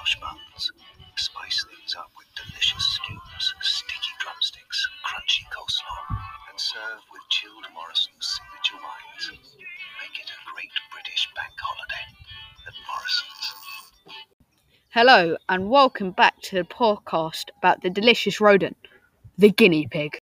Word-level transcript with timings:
brioche 0.00 0.20
buns. 0.20 0.72
Spice 1.16 1.66
these 1.68 1.94
up 1.96 2.10
with 2.16 2.26
delicious 2.34 2.98
skews, 2.98 3.44
sticky 3.60 4.12
drumsticks, 4.20 4.88
crunchy 5.04 5.44
coleslaw, 5.52 6.16
and 6.48 6.58
serve 6.58 7.00
with 7.12 7.20
chilled 7.28 7.66
Morrisons 7.74 8.40
signature 8.40 8.82
wines. 8.82 9.40
Make 10.00 10.16
it 10.18 10.30
a 10.30 10.38
great 10.54 10.70
British 10.92 11.28
bank 11.36 11.52
holiday 11.60 12.04
at 12.66 12.74
Morrisons. 12.88 13.44
Hello, 14.90 15.36
and 15.50 15.68
welcome 15.68 16.12
back 16.12 16.40
to 16.42 16.56
the 16.56 16.64
podcast 16.64 17.50
about 17.58 17.82
the 17.82 17.90
delicious 17.90 18.40
rodent, 18.40 18.78
the 19.36 19.50
guinea 19.50 19.86
pig. 19.86 20.18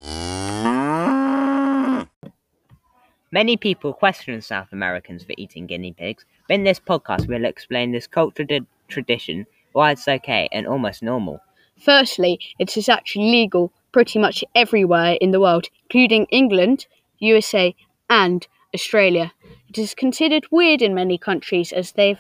Many 3.32 3.58
people 3.58 3.94
question 3.94 4.42
South 4.42 4.70
Americans 4.72 5.24
for 5.24 5.34
eating 5.38 5.68
guinea 5.68 5.94
pigs, 5.94 6.26
but 6.48 6.56
in 6.56 6.64
this 6.64 6.80
podcast 6.80 7.28
we'll 7.28 7.46
explain 7.46 7.92
this 7.92 8.08
cultural 8.08 8.62
tradition, 8.88 9.46
why 9.78 9.92
it's 9.92 10.08
okay 10.08 10.50
and 10.52 10.66
almost 10.66 11.04
normal. 11.04 11.40
Firstly, 11.80 12.40
it 12.58 12.76
is 12.76 12.90
actually 12.90 13.30
legal 13.30 13.72
pretty 13.92 14.18
much 14.18 14.44
everywhere 14.56 15.18
in 15.22 15.30
the 15.30 15.40
world, 15.40 15.68
including 15.84 16.26
England, 16.32 16.88
USA, 17.20 17.76
and 18.10 18.48
Australia. 18.74 19.32
It 19.70 19.78
is 19.78 19.94
considered 19.94 20.48
weird 20.50 20.82
in 20.82 20.96
many 20.96 21.20
countries 21.20 21.72
as 21.72 21.92
they've 21.92 22.20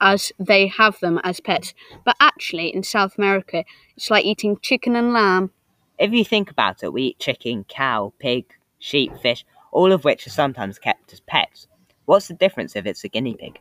as 0.00 0.32
they 0.38 0.68
have 0.68 0.98
them 1.00 1.20
as 1.22 1.40
pets, 1.40 1.74
but 2.04 2.16
actually 2.18 2.68
in 2.74 2.82
South 2.82 3.18
America, 3.18 3.64
it's 3.96 4.10
like 4.10 4.24
eating 4.24 4.56
chicken 4.62 4.96
and 4.96 5.12
lamb. 5.12 5.50
If 5.98 6.12
you 6.12 6.24
think 6.24 6.50
about 6.50 6.82
it, 6.82 6.92
we 6.92 7.02
eat 7.02 7.18
chicken, 7.18 7.64
cow, 7.64 8.12
pig, 8.18 8.44
sheep, 8.78 9.12
fish, 9.20 9.44
all 9.72 9.92
of 9.92 10.04
which 10.04 10.26
are 10.26 10.30
sometimes 10.30 10.78
kept 10.78 11.12
as 11.12 11.20
pets. 11.20 11.66
What's 12.06 12.28
the 12.28 12.34
difference 12.34 12.76
if 12.76 12.86
it's 12.86 13.04
a 13.04 13.08
guinea 13.08 13.34
pig? 13.34 13.58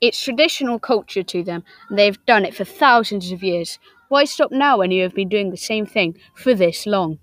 It's 0.00 0.20
traditional 0.22 0.78
culture 0.78 1.22
to 1.22 1.44
them, 1.44 1.64
and 1.88 1.98
they've 1.98 2.24
done 2.26 2.44
it 2.44 2.54
for 2.54 2.64
thousands 2.64 3.30
of 3.30 3.42
years. 3.42 3.78
Why 4.08 4.24
stop 4.24 4.50
now 4.50 4.78
when 4.78 4.90
you 4.90 5.02
have 5.02 5.14
been 5.14 5.28
doing 5.28 5.50
the 5.50 5.56
same 5.56 5.86
thing 5.86 6.16
for 6.34 6.54
this 6.54 6.86
long? 6.86 7.18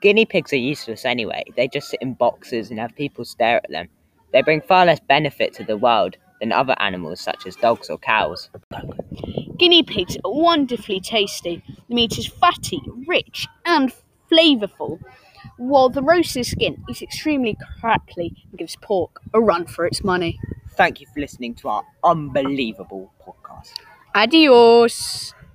Guinea 0.00 0.24
pigs 0.26 0.52
are 0.52 0.56
useless 0.56 1.04
anyway. 1.04 1.44
They 1.56 1.68
just 1.68 1.90
sit 1.90 2.00
in 2.02 2.14
boxes 2.14 2.70
and 2.70 2.78
have 2.78 2.94
people 2.94 3.24
stare 3.24 3.56
at 3.56 3.70
them. 3.70 3.88
They 4.32 4.42
bring 4.42 4.60
far 4.60 4.86
less 4.86 5.00
benefit 5.00 5.54
to 5.54 5.64
the 5.64 5.76
world 5.76 6.16
than 6.40 6.52
other 6.52 6.76
animals 6.78 7.20
such 7.20 7.46
as 7.46 7.56
dogs 7.56 7.90
or 7.90 7.98
cows. 7.98 8.48
Guinea 9.58 9.82
pigs 9.82 10.16
are 10.24 10.32
wonderfully 10.32 11.00
tasty. 11.00 11.62
The 11.88 11.94
meat 11.94 12.16
is 12.16 12.26
fatty, 12.28 12.80
rich, 13.08 13.46
and 13.64 13.92
flavourful, 14.30 15.00
while 15.56 15.88
the 15.88 16.02
roasted 16.02 16.46
skin 16.46 16.84
is 16.88 17.02
extremely 17.02 17.56
crackly 17.80 18.34
and 18.50 18.58
gives 18.58 18.76
pork 18.76 19.20
a 19.34 19.40
run 19.40 19.66
for 19.66 19.84
its 19.84 20.04
money. 20.04 20.38
Thank 20.78 21.00
you 21.00 21.06
for 21.12 21.20
listening 21.20 21.54
to 21.56 21.68
our 21.68 21.84
unbelievable 22.04 23.12
podcast. 23.26 23.72
Adios! 24.14 25.34